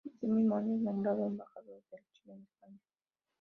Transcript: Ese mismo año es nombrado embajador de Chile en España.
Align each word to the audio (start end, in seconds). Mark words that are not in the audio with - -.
Ese 0.09 0.25
mismo 0.27 0.55
año 0.57 0.73
es 0.77 0.81
nombrado 0.81 1.27
embajador 1.27 1.83
de 1.91 2.01
Chile 2.11 2.33
en 2.33 2.41
España. 2.41 2.79